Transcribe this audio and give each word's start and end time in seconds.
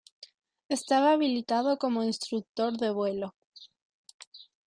Estaba 0.67 1.11
habilitado 1.11 1.77
como 1.77 2.03
instructor 2.03 2.75
de 2.77 2.89
vuelo. 2.89 3.35